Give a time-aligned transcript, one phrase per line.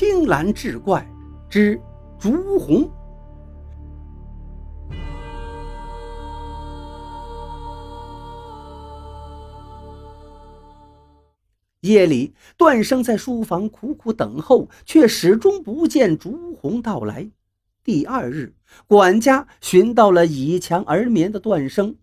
[0.00, 1.04] 青蓝志怪
[1.50, 1.76] 之
[2.20, 2.88] 朱红。
[11.80, 17.28] 夜里，段生在书房苦苦等候，却始终不见朱红到来。
[17.82, 18.54] 第二日，
[18.86, 21.96] 管家寻到了倚墙而眠的段生，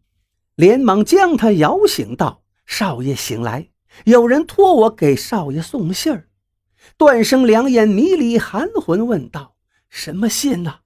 [0.56, 3.70] 连忙将他摇醒，道：“少爷醒来，
[4.04, 6.28] 有人托我给少爷送信儿。”
[6.98, 9.56] 段生两眼迷离，含混问道
[9.90, 10.80] ：“什么信呢？”“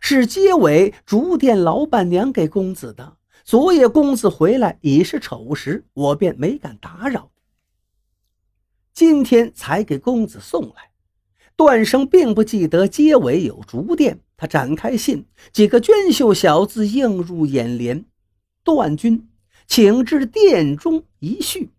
[0.00, 3.16] 是街尾竹店老板娘给公子的。
[3.44, 7.30] 昨夜公子回来已是丑时，我便没敢打扰。”
[8.94, 10.90] 今天才给公子送来。
[11.56, 18.04] 段生并不记得街尾有竹店，他展开信，几个娟秀小字映入眼帘
[18.64, 19.28] ：“段君，
[19.66, 21.70] 请至店中一叙。”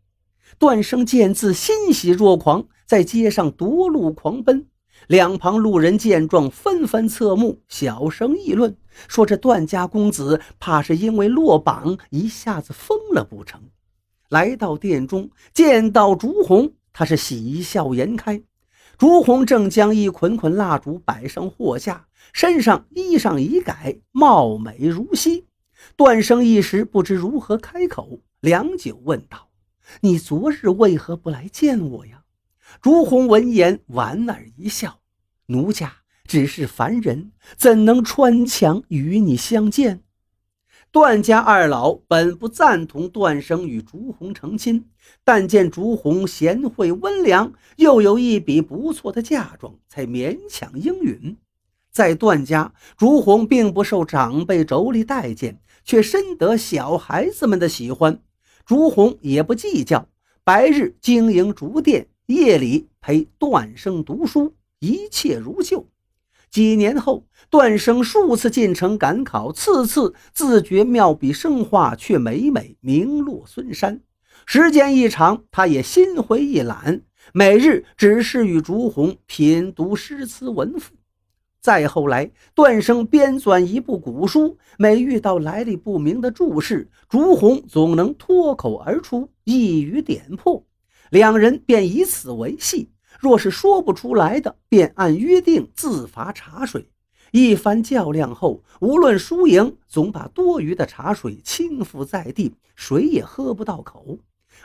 [0.59, 4.67] 段生见字，欣喜若狂，在街上夺路狂奔。
[5.07, 13.59] 两旁路人见状，纷纷侧目，小声议论，说：“这段家公子怕是因为落榜，一下子疯了不成？”
[14.29, 16.73] 来到店中，见到朱红。
[16.93, 18.43] 他是喜笑颜开，
[18.97, 25.47] 朱红正将一捆捆蜡烛摆上货架，身上衣裳已改，貌美如昔。
[25.97, 29.49] 段生一时不知如何开口，良久问道
[30.01, 32.21] ：“你昨日为何不来见我呀？”
[32.81, 34.99] 朱红闻言莞尔一笑
[35.47, 35.93] ：“奴家
[36.25, 40.01] 只是凡人，怎能穿墙与你相见？”
[40.91, 44.85] 段家二老本不赞同段生与朱红成亲，
[45.23, 51.37] 但见朱红贤惠温良，又有一笔不错的嫁妆，才勉强应允。
[51.91, 58.21] 在段家，朱红并不受长辈妯娌待见，却深得小孩子们的喜欢。
[58.65, 60.07] 朱红也不计较，
[60.43, 65.89] 白日经营竹店，夜里陪段生读书，一切如旧。
[66.49, 74.01] 几年后，段生数次进城赶考，次次自觉妙笔生花，却每每名落孙山。
[74.45, 77.01] 时间一长，他也心灰意懒，
[77.33, 80.93] 每日只是与竹红品读诗词文赋。
[81.59, 90.65] 再后来，段生编纂一部古书，每遇到来历不明的注释，竹红总能脱口而出，一语点破，
[91.13, 92.89] 两人便以此为戏。
[93.19, 96.87] 若是说不出来的，便按约定自罚茶水。
[97.31, 104.17] 一番较量后，无论输赢，总把多余的茶水倾覆在地，谁也喝不到口。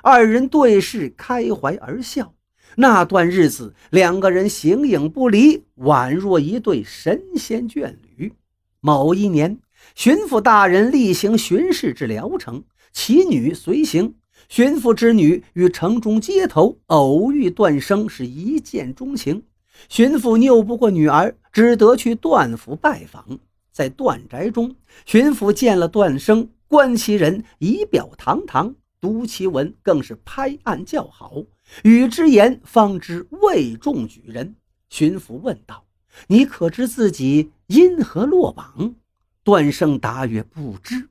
[0.03, 2.33] 二人对视，开怀而笑。
[2.77, 8.33] 那段日子，两个人形影不离，宛若一对神仙眷侣。
[8.81, 9.59] 某一年，
[9.95, 14.15] 巡抚大人例行巡视至聊城，其女随行。
[14.49, 19.43] 巡抚之女与城中街头偶遇段生，是一见钟情。
[19.88, 23.38] 巡抚拗不过女儿，只得去段府拜访。
[23.71, 24.75] 在段宅中，
[25.06, 31.44] 巡抚见了段生，观其人仪表堂堂，读其文更是拍案叫好，
[31.84, 34.56] 与之言方知位重举人。
[34.88, 35.84] 巡抚问道
[36.26, 38.97] ：“你可知自己因何落榜？”
[39.44, 41.09] 段生答曰：“不知。”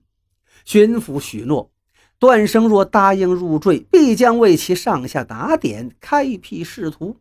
[0.66, 1.72] 巡抚许诺。
[2.20, 7.18] 段生若答应入赘，必将为其上下打点，开辟仕途。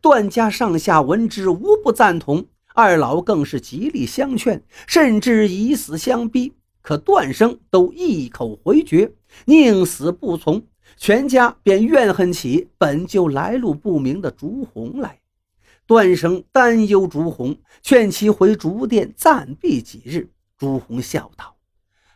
[0.00, 2.46] 段家上下闻之，无不赞同。
[2.74, 6.54] 二老更是极力相劝，甚至以死相逼。
[6.80, 9.12] 可段生都一口回绝，
[9.44, 10.62] 宁死不从。
[10.96, 15.18] 全家便怨恨起本就来路不明的朱红来。
[15.86, 20.30] 段生担忧朱红，劝其回竹店暂避几日。
[20.56, 21.56] 朱红笑道：“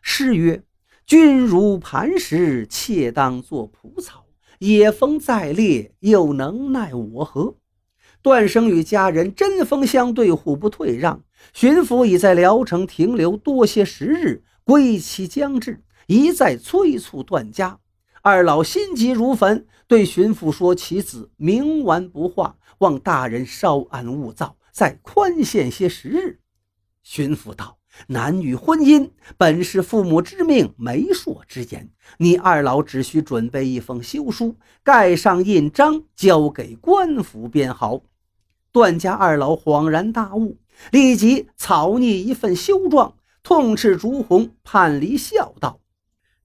[0.00, 0.62] 诗曰。”
[1.06, 4.26] 君如磐石，妾当作蒲草。
[4.58, 7.56] 野风再烈，又能奈我何？
[8.22, 11.24] 段生与家人针锋相对，互不退让。
[11.52, 17.80] 巡抚已在聊城停留多些时日，归期将至，一再催促段家。
[18.22, 26.38] 二老心急如焚，对巡抚说：“其子冥顽不化，望大人稍安勿躁，再宽限些时日。”
[27.02, 27.81] 巡抚道。
[28.08, 38.02] 男女婚姻本是父母之命、媒妁之言，你二老只需准备一封休书，盖上印章，交给官府便好。
[38.72, 40.56] 段家二老恍然大悟，
[40.90, 45.80] 立即草拟一份休状，痛斥朱红叛离孝道，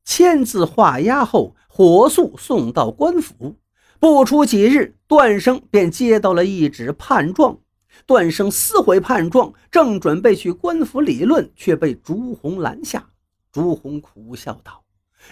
[0.03, 3.55] 签字画押后，火速送到官府。
[3.99, 7.59] 不出几日，段生便接到了一纸判状。
[8.05, 13.09] 段生撕毁判状，正准备去官府理论，却被朱红拦下。
[13.51, 14.83] 朱红苦笑道：“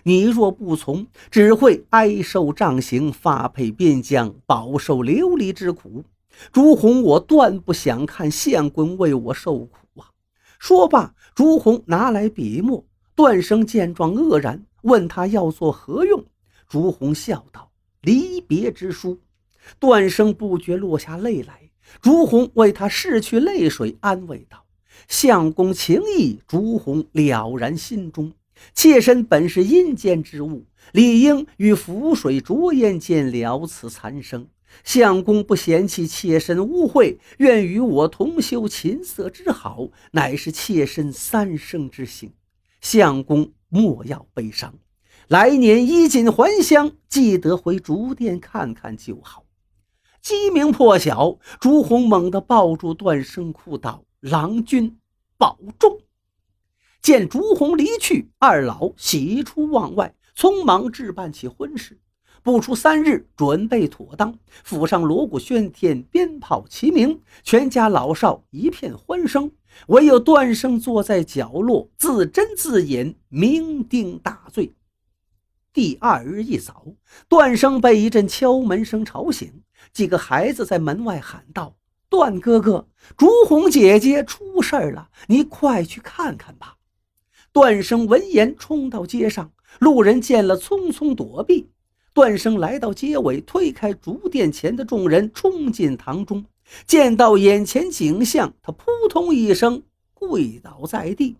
[0.03, 6.03] 你若不从，只会挨受杖刑，发配边疆，饱受流离之苦。
[6.51, 10.09] 朱红，我断不想看县官为我受苦啊！
[10.59, 12.83] 说罢，朱红拿来笔墨。
[13.15, 16.25] 段生见状愕然，问他要做何用。
[16.67, 17.71] 朱红笑道
[18.01, 19.17] ：“离别之书。”
[19.79, 21.64] 段生不觉落下泪来。
[22.01, 24.65] 朱红为他拭去泪水，安慰道
[25.07, 28.33] ：“相公情义，朱红了然心中。
[28.73, 34.47] 妾身本是阴间之物，理应与浮水浊烟间了此残生。”
[34.83, 42.33] 相公不嫌弃妾身污秽，愿与我同修琴瑟之好，乃是妾身三生之幸。
[42.81, 44.73] 相公莫要悲伤，
[45.29, 49.44] 来年衣锦还乡，记得回竹店看看就好。
[50.25, 54.97] 鸡鸣破晓，朱红猛地抱住段生，哭道：“郎君
[55.37, 55.99] 保重！”
[56.99, 61.99] 见朱红离去，二老喜出望外，匆忙置办起婚事。
[62.41, 64.33] 不出三日，准备妥当，
[64.63, 69.51] 府上锣鼓喧天，鞭炮齐鸣，全家老少一片欢声。
[69.89, 74.73] 唯有段生坐在角落，自斟自饮，酩酊大醉。
[75.71, 76.83] 第二日一早，
[77.27, 79.61] 段生被一阵敲门声吵醒，
[79.93, 81.75] 几个孩子在门外喊道
[82.09, 82.87] ：“段哥哥，
[83.17, 86.75] 朱红姐姐出事了，你快去看看吧。”
[87.51, 91.69] 段生闻言冲到街上，路人见了匆匆躲避。
[92.13, 96.45] 段生来到街尾，推开竹店前的众人，冲进堂中。
[96.87, 99.83] 见到眼前景象，他扑通一声
[100.13, 101.37] 跪倒在地。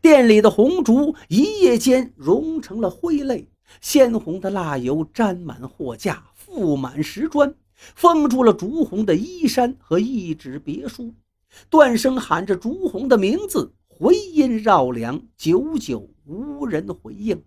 [0.00, 3.48] 店里的红烛一夜间融成了灰泪，
[3.80, 7.54] 鲜红的蜡油沾满货架，覆满石砖，
[7.94, 11.14] 封住了朱红的衣衫和一纸别书。
[11.68, 17.42] 段生喊着朱红的名字，回音绕梁，久久无人回应。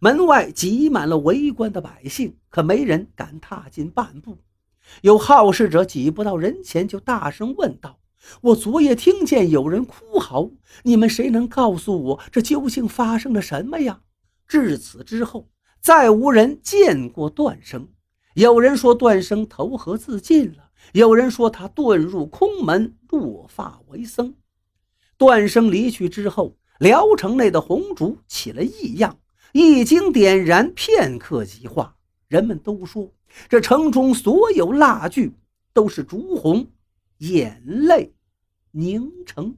[0.00, 4.38] 门外挤满了围观的百姓，可没人敢踏进半步。
[5.02, 7.98] 有好事者挤不到人前，就大声问道
[8.42, 10.50] ：“我昨夜听见有人哭嚎，
[10.82, 14.02] 你们谁能告诉我这究竟发生了什么呀？”
[14.46, 15.48] 至此之后，
[15.80, 17.88] 再无人见过段生。
[18.34, 24.34] 有人说段生投河自尽了，有人说他遁入空门，落发为僧。
[25.16, 29.18] 段生离去之后，聊城内的红烛起了异样。
[29.52, 31.94] 一经点燃，片刻即化。
[32.26, 33.12] 人们都说，
[33.48, 35.32] 这城中所有蜡炬
[35.72, 36.66] 都是烛红
[37.18, 38.12] 眼泪
[38.72, 39.54] 凝成。